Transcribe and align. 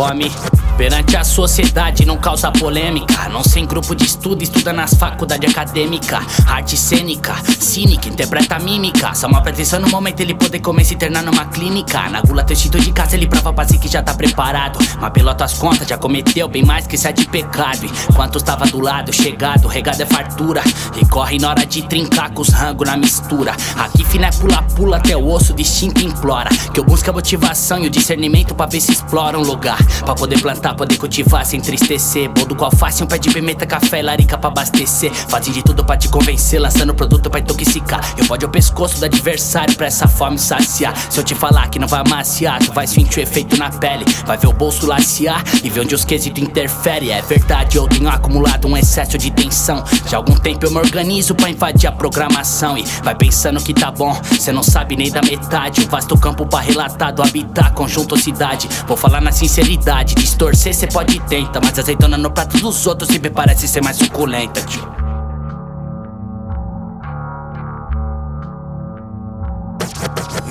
fome. 0.00 0.59
Perante 0.80 1.14
a 1.14 1.22
sociedade 1.22 2.06
não 2.06 2.16
causa 2.16 2.50
polêmica. 2.50 3.28
Não 3.28 3.44
sem 3.44 3.66
grupo 3.66 3.94
de 3.94 4.06
estudo, 4.06 4.42
estuda 4.42 4.72
nas 4.72 4.94
faculdades 4.94 5.50
acadêmica. 5.50 6.22
Arte 6.46 6.74
cênica, 6.74 7.34
cínica, 7.60 8.08
interpreta 8.08 8.58
mímica. 8.58 9.12
Só 9.12 9.26
uma 9.26 9.42
pretensão 9.42 9.78
no 9.78 9.90
momento 9.90 10.20
ele 10.20 10.34
poder 10.34 10.58
comer 10.60 10.86
se 10.86 10.94
internar 10.94 11.22
numa 11.22 11.44
clínica. 11.44 12.08
Na 12.08 12.22
gula 12.22 12.42
tecido 12.42 12.80
de 12.80 12.92
casa 12.92 13.14
ele 13.14 13.26
prova 13.26 13.52
pra 13.52 13.68
si 13.68 13.76
que 13.76 13.88
já 13.88 14.02
tá 14.02 14.14
preparado. 14.14 14.78
Mas 14.98 15.10
pelo 15.10 15.34
tuas 15.34 15.52
contas 15.52 15.86
já 15.86 15.98
cometeu 15.98 16.48
bem 16.48 16.64
mais 16.64 16.86
que 16.86 16.96
sete 16.96 17.26
pecado. 17.26 17.84
E 17.84 18.12
quantos 18.14 18.42
tava 18.42 18.64
do 18.64 18.80
lado, 18.80 19.12
chegado, 19.12 19.68
regado 19.68 20.02
é 20.02 20.06
fartura. 20.06 20.62
E 20.98 21.04
corre 21.04 21.38
na 21.38 21.50
hora 21.50 21.66
de 21.66 21.82
trincar 21.82 22.30
com 22.30 22.40
os 22.40 22.48
rango 22.48 22.86
na 22.86 22.96
mistura. 22.96 23.54
Aqui 23.76 24.02
fina 24.02 24.28
é 24.28 24.32
pula-pula 24.32 24.96
até 24.96 25.14
o 25.14 25.30
osso 25.30 25.52
distinto 25.52 26.02
implora. 26.02 26.48
Que 26.72 26.80
eu 26.80 26.84
busco 26.84 27.10
a 27.10 27.12
motivação 27.12 27.84
e 27.84 27.86
o 27.86 27.90
discernimento 27.90 28.54
pra 28.54 28.64
ver 28.64 28.80
se 28.80 28.92
explora 28.92 29.38
um 29.38 29.42
lugar. 29.42 29.76
Pra 30.06 30.14
poder 30.14 30.40
plantar, 30.40 30.69
poder 30.74 30.96
cultivar 30.96 31.44
sem 31.44 31.60
entristecer. 31.60 32.28
Boldo 32.28 32.54
com 32.54 32.64
alface, 32.64 33.02
um 33.02 33.06
pé 33.06 33.18
de 33.18 33.30
pimenta, 33.30 33.66
café, 33.66 34.02
larica 34.02 34.36
pra 34.38 34.48
abastecer. 34.48 35.12
Fazem 35.12 35.52
de 35.52 35.62
tudo 35.62 35.84
pra 35.84 35.96
te 35.96 36.08
convencer, 36.08 36.60
lançando 36.60 36.94
produto 36.94 37.30
pra 37.30 37.40
intoxicar. 37.40 38.09
Pode 38.30 38.46
o 38.46 38.48
pescoço 38.48 39.00
do 39.00 39.06
adversário 39.06 39.74
pra 39.74 39.88
essa 39.88 40.06
fome 40.06 40.38
saciar. 40.38 40.94
Se 41.10 41.18
eu 41.18 41.24
te 41.24 41.34
falar 41.34 41.68
que 41.68 41.80
não 41.80 41.88
vai 41.88 42.00
amaciar, 42.00 42.60
tu 42.64 42.72
vai 42.72 42.86
sentir 42.86 43.18
o 43.18 43.22
efeito 43.24 43.56
na 43.56 43.70
pele. 43.70 44.04
Vai 44.24 44.38
ver 44.38 44.46
o 44.46 44.52
bolso 44.52 44.86
laciar 44.86 45.42
e 45.64 45.68
ver 45.68 45.80
onde 45.80 45.96
os 45.96 46.04
quesitos 46.04 46.40
interferem. 46.40 47.10
É 47.10 47.20
verdade, 47.22 47.76
eu 47.76 47.88
tenho 47.88 48.08
acumulado 48.08 48.68
um 48.68 48.76
excesso 48.76 49.18
de 49.18 49.32
tensão. 49.32 49.82
Já 50.06 50.18
algum 50.18 50.36
tempo 50.36 50.64
eu 50.64 50.70
me 50.70 50.76
organizo 50.76 51.34
pra 51.34 51.50
invadir 51.50 51.88
a 51.88 51.92
programação. 51.92 52.78
E 52.78 52.84
vai 53.02 53.16
pensando 53.16 53.60
que 53.60 53.74
tá 53.74 53.90
bom, 53.90 54.16
cê 54.38 54.52
não 54.52 54.62
sabe 54.62 54.94
nem 54.94 55.10
da 55.10 55.22
metade. 55.22 55.80
Um 55.80 55.88
vasto 55.88 56.16
campo 56.16 56.46
pra 56.46 56.60
relatado, 56.60 57.24
habitar 57.24 57.74
conjunto 57.74 58.16
cidade. 58.16 58.68
Vou 58.86 58.96
falar 58.96 59.20
na 59.20 59.32
sinceridade, 59.32 60.14
distorcer 60.14 60.72
cê 60.72 60.86
pode 60.86 61.18
tentar. 61.22 61.60
Mas 61.64 61.76
azeitona 61.76 62.16
no 62.16 62.30
prato 62.30 62.58
dos 62.58 62.86
outros 62.86 63.10
sempre 63.10 63.30
parece 63.30 63.66
ser 63.66 63.82
mais 63.82 63.96
suculenta, 63.96 64.64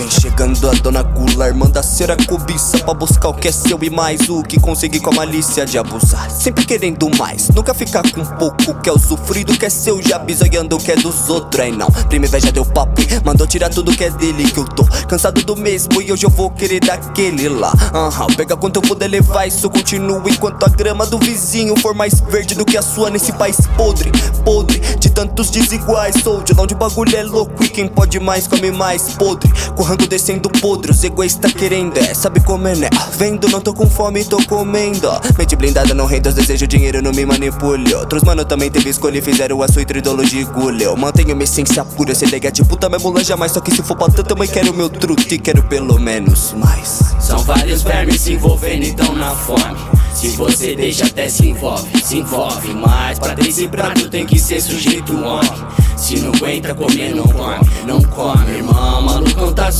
vem 0.00 0.10
chegando 0.10 0.66
a 0.66 0.72
dona 0.72 1.02
Gular, 1.02 1.54
manda 1.54 1.82
ser 1.82 2.10
a 2.10 2.16
cobiça 2.16 2.78
pra 2.78 2.94
buscar 2.94 3.28
o 3.28 3.34
que 3.34 3.48
é 3.48 3.52
seu 3.52 3.78
e 3.82 3.90
mais 3.90 4.30
o 4.30 4.42
que 4.42 4.58
conseguir 4.58 5.00
com 5.00 5.10
a 5.10 5.12
malícia 5.12 5.66
de 5.66 5.76
abusar. 5.76 6.30
Sempre 6.30 6.64
querendo 6.64 7.10
mais, 7.18 7.50
nunca 7.50 7.74
ficar 7.74 8.02
com 8.10 8.24
pouco, 8.24 8.80
que 8.80 8.88
é 8.88 8.92
o 8.92 8.98
sofrido 8.98 9.52
que 9.58 9.66
é 9.66 9.68
seu, 9.68 10.00
já 10.00 10.18
bisoiando 10.18 10.74
o 10.74 10.78
que 10.78 10.90
é 10.90 10.96
dos 10.96 11.28
outros. 11.28 11.62
Aí 11.62 11.70
não, 11.70 11.86
prima 12.08 12.24
inveja 12.24 12.50
deu 12.50 12.64
papo, 12.64 13.02
mandou 13.22 13.46
tirar 13.46 13.68
tudo 13.68 13.94
que 13.94 14.04
é 14.04 14.10
dele, 14.10 14.50
que 14.50 14.58
eu 14.58 14.64
tô 14.64 14.84
cansado 15.06 15.44
do 15.44 15.54
mesmo 15.54 16.00
e 16.00 16.10
hoje 16.10 16.24
eu 16.24 16.30
vou 16.30 16.50
querer 16.50 16.80
daquele 16.80 17.50
lá. 17.50 17.70
Aham, 17.92 18.28
pega 18.34 18.56
quanto 18.56 18.76
eu 18.76 18.82
puder 18.82 19.08
levar, 19.08 19.46
isso 19.46 19.68
continua 19.68 20.22
enquanto 20.30 20.64
a 20.64 20.68
grama 20.70 21.04
do 21.04 21.18
vizinho 21.18 21.78
for 21.78 21.94
mais 21.94 22.20
verde 22.20 22.54
do 22.54 22.64
que 22.64 22.78
a 22.78 22.82
sua 22.82 23.10
nesse 23.10 23.32
país 23.32 23.58
podre, 23.76 24.10
podre 24.46 24.80
de 24.98 25.10
tantos 25.10 25.50
desiguais. 25.50 26.16
Sou 26.22 26.42
de 26.42 26.58
onde 26.58 26.72
o 26.72 26.78
bagulho 26.78 27.14
é 27.14 27.22
louco 27.22 27.62
e 27.62 27.68
quem 27.68 27.86
pode 27.86 28.18
mais 28.18 28.46
come 28.46 28.70
mais 28.70 29.10
podre. 29.10 29.52
Rango 29.90 30.06
descendo 30.06 30.48
podre, 30.48 30.92
os 30.92 31.02
egoístas 31.02 31.52
querendo 31.52 31.98
é, 31.98 32.14
sabe 32.14 32.38
como 32.40 32.68
é, 32.68 32.76
né? 32.76 32.88
Ah, 32.96 33.08
Vendo, 33.18 33.48
não 33.48 33.60
tô 33.60 33.74
com 33.74 33.90
fome, 33.90 34.24
tô 34.24 34.40
comendo. 34.44 35.10
Mente 35.36 35.56
blindada, 35.56 35.92
não 35.94 36.06
renda 36.06 36.28
os 36.28 36.34
desejos, 36.36 36.68
dinheiro 36.68 37.02
não 37.02 37.10
me 37.10 37.26
manipule. 37.26 37.92
Outros 37.94 38.22
mano 38.22 38.44
também 38.44 38.70
teve 38.70 38.88
escolha 38.88 39.18
e 39.18 39.20
fizeram 39.20 39.60
a 39.60 39.66
sua 39.66 39.82
ideologia 39.82 40.42
engole. 40.42 40.84
Eu 40.84 40.96
mantenho 40.96 41.34
minha 41.34 41.42
essência 41.42 41.84
pura, 41.84 42.14
ser 42.14 42.30
negativo, 42.30 42.68
puta 42.68 42.88
minha 42.88 43.00
mula 43.00 43.24
jamais. 43.24 43.50
Só 43.50 43.60
que 43.60 43.74
se 43.74 43.82
for 43.82 43.96
pra 43.96 44.06
tanto, 44.06 44.22
também 44.22 44.46
quero 44.46 44.72
meu 44.72 44.88
truque, 44.88 45.38
quero 45.38 45.64
pelo 45.64 45.98
menos 45.98 46.52
mais. 46.52 47.00
São 47.18 47.40
vários 47.40 47.82
vermes 47.82 48.20
se 48.20 48.34
envolvendo 48.34 48.84
então 48.84 49.12
na 49.16 49.34
fome. 49.34 49.76
Se 50.14 50.28
você 50.36 50.74
deixa 50.76 51.06
até 51.06 51.28
se 51.28 51.48
envolve, 51.48 52.02
se 52.02 52.18
envolve 52.18 52.74
Mas 52.74 53.18
pra 53.18 53.34
ter 53.34 53.48
esse 53.48 53.66
prato 53.68 54.10
tem 54.10 54.26
que 54.26 54.38
ser 54.38 54.60
sujeito 54.60 55.14
homem 55.14 55.50
Se 55.96 56.18
não 56.18 56.34
aguenta 56.34 56.74
comer 56.74 57.14
não 57.14 57.24
come, 57.24 57.58
tá 57.58 57.79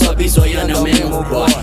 só 0.00 0.14
bisoiando, 0.14 0.72
é 0.72 0.76
o 0.76 0.82
mesmo 0.82 1.24
corre. 1.24 1.54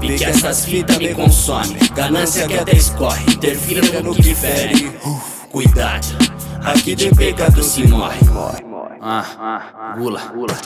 Vi 0.00 0.16
que 0.16 0.24
essas 0.24 0.64
fitas 0.64 0.98
me 0.98 1.14
consomem. 1.14 1.78
Ganância 1.94 2.46
que 2.46 2.58
até 2.58 2.76
escorre, 2.76 3.24
interfira 3.32 4.02
no 4.02 4.14
que 4.14 4.34
fere. 4.34 4.92
Cuidado, 5.50 6.06
aqui 6.62 6.94
de 6.94 7.10
pecado 7.14 7.62
se 7.62 7.86
morre 7.86 8.18
ah, 9.08 9.94
gula, 9.96 10.20
gula, 10.34 10.56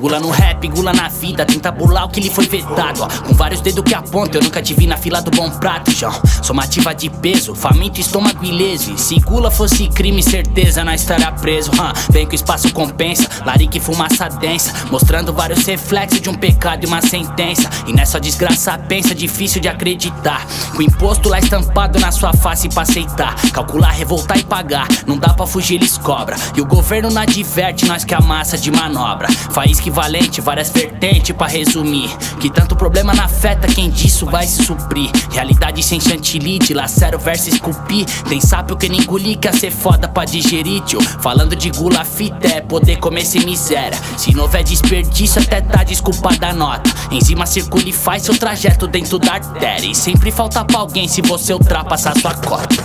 gula 0.00 0.18
no 0.18 0.28
rap, 0.30 0.66
gula 0.66 0.92
na 0.92 1.08
vida, 1.08 1.46
tenta 1.46 1.70
burlar 1.70 2.06
o 2.06 2.08
que 2.08 2.18
lhe 2.18 2.28
foi 2.28 2.44
vetado. 2.44 3.02
Ó. 3.02 3.08
Com 3.22 3.34
vários 3.34 3.60
dedos 3.60 3.84
que 3.84 3.94
apontam, 3.94 4.40
eu 4.40 4.44
nunca 4.44 4.60
te 4.60 4.74
vi 4.74 4.84
na 4.84 4.96
fila 4.96 5.22
do 5.22 5.30
bom 5.30 5.48
prato, 5.48 5.92
João. 5.92 6.12
Sou 6.42 6.54
uma 6.54 6.64
ativa 6.64 6.92
de 6.92 7.08
peso, 7.08 7.54
faminto, 7.54 8.00
estômago 8.00 8.44
ileso. 8.44 8.92
E 8.92 8.98
se 8.98 9.20
gula 9.20 9.48
fosse 9.48 9.86
crime, 9.86 10.24
certeza 10.24 10.82
nós 10.82 11.02
estaria 11.02 11.30
preso. 11.30 11.70
Hum. 11.70 11.92
Vem 12.10 12.26
que 12.26 12.34
o 12.34 12.36
espaço 12.36 12.72
compensa, 12.72 13.28
larica 13.46 13.76
e 13.76 13.80
fumaça 13.80 14.28
densa, 14.28 14.72
mostrando 14.90 15.32
vários 15.32 15.64
reflexos 15.64 16.20
de 16.20 16.28
um 16.28 16.34
pecado 16.34 16.82
e 16.82 16.86
uma 16.88 17.00
sentença. 17.00 17.70
E 17.86 17.92
nessa 17.92 18.18
desgraça 18.18 18.76
pensa, 18.76 19.14
difícil 19.14 19.60
de 19.60 19.68
acreditar. 19.68 20.44
Com 20.74 20.82
imposto 20.82 21.28
lá 21.28 21.38
estampado 21.38 22.00
na 22.00 22.10
sua 22.10 22.32
face 22.32 22.68
pra 22.68 22.82
aceitar. 22.82 23.36
Calcular, 23.52 23.90
revoltar 23.90 24.36
e 24.36 24.42
pagar, 24.42 24.88
não 25.06 25.16
dá 25.16 25.32
pra 25.32 25.46
fugir, 25.46 25.76
eles 25.76 25.96
cobra. 25.96 26.34
E 26.56 26.60
o 26.60 26.66
governo 26.66 27.08
não 27.08 27.22
adverte 27.22 27.83
nós 27.84 28.04
que 28.04 28.14
a 28.14 28.20
massa 28.20 28.58
de 28.58 28.70
manobra. 28.70 29.28
Faísca 29.50 29.84
equivalente, 29.84 30.40
várias 30.40 30.70
vertentes 30.70 31.34
pra 31.36 31.46
resumir. 31.46 32.08
Que 32.40 32.50
tanto 32.50 32.74
problema 32.74 33.14
não 33.14 33.24
afeta 33.24 33.66
quem 33.68 33.90
disso 33.90 34.26
vai 34.26 34.46
se 34.46 34.64
suprir. 34.64 35.10
Realidade 35.30 35.82
sem 35.82 36.00
chantilly, 36.00 36.58
de 36.58 36.72
lacero 36.72 37.18
versus 37.18 37.54
esculpir. 37.54 38.06
Tem 38.28 38.40
sábio 38.40 38.76
que 38.76 38.88
nem 38.88 39.00
engolir, 39.00 39.38
quer 39.38 39.54
ser 39.54 39.70
foda 39.70 40.08
pra 40.08 40.24
digerir, 40.24 40.82
tio. 40.82 41.00
Falando 41.02 41.54
de 41.54 41.70
gula 41.70 42.04
fita 42.04 42.48
é 42.48 42.60
poder 42.60 42.96
comer 42.96 43.24
sem 43.24 43.44
miséria. 43.44 43.98
Se 44.16 44.34
não 44.34 44.44
houver 44.44 44.64
desperdício, 44.64 45.40
até 45.42 45.60
tá 45.60 45.84
desculpada 45.84 46.48
a 46.48 46.52
nota. 46.52 46.90
Enzima 47.10 47.46
circula 47.46 47.88
e 47.88 47.92
faz 47.92 48.22
seu 48.22 48.36
trajeto 48.36 48.86
dentro 48.86 49.18
da 49.18 49.34
artéria. 49.34 49.90
E 49.90 49.94
sempre 49.94 50.30
falta 50.30 50.64
pra 50.64 50.78
alguém 50.78 51.06
se 51.06 51.20
você 51.22 51.52
ultrapassar 51.52 52.18
sua 52.18 52.34
cota. 52.34 52.76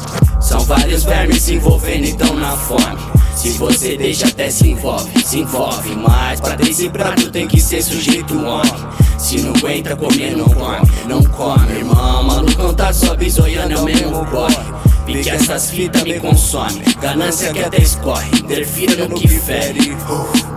São 0.41 0.59
vários 0.61 1.03
vermes 1.03 1.41
se 1.43 1.55
envolvendo 1.55 2.05
então 2.05 2.33
na 2.35 2.51
fome. 2.55 3.28
Se 3.39 3.51
você 3.51 3.95
deixa 3.95 4.27
até 4.27 4.49
se 4.49 4.67
envolve, 4.67 5.23
se 5.23 5.39
envolve 5.39 5.95
Mas 5.95 6.41
pra 6.41 6.57
ter 6.57 6.71
esse 6.71 6.89
prato 6.89 7.31
tem 7.31 7.47
que 7.47 7.61
ser 7.61 7.81
sujeito 7.81 8.37
homem. 8.37 8.69
Se 9.17 9.39
não 9.39 9.53
aguenta 9.55 9.95
comer 9.95 10.35
não 10.35 10.49
come, 10.49 10.91
não 11.07 11.23
come 11.23 11.71
Irmão, 11.71 12.23
malucão 12.23 12.73
tá 12.73 12.91
só 12.91 13.15
bisoiando, 13.15 13.75
é 13.75 13.77
o 13.77 13.85
mesmo 13.85 14.25
corre 14.25 14.57
Vi 15.05 15.21
que 15.21 15.29
essas 15.29 15.71
fitas 15.71 16.03
me 16.03 16.19
consomem 16.19 16.83
Ganância 17.01 17.53
que 17.53 17.63
até 17.63 17.81
escorre, 17.81 18.29
interfira 18.39 19.07
no 19.07 19.15
que 19.15 19.29
fere. 19.29 19.95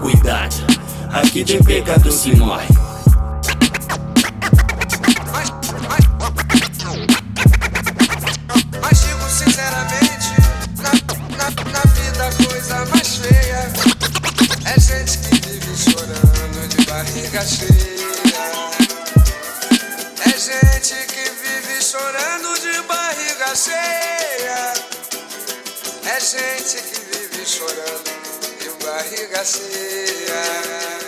Cuidado, 0.00 0.56
aqui 1.12 1.44
de 1.44 1.62
pecado 1.62 2.10
se 2.10 2.34
morre 2.34 2.66
gente 20.42 20.94
que 21.06 21.30
vive 21.30 21.80
chorando 21.80 22.58
de 22.60 22.82
barriga 22.88 23.54
cheia. 23.54 24.72
É 26.04 26.20
gente 26.20 26.82
que 26.82 27.00
vive 27.16 27.46
chorando 27.46 28.10
de 28.58 28.84
barriga 28.84 29.44
cheia. 29.44 31.01